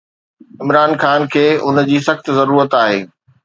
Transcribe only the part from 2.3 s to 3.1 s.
ضرورت آهي.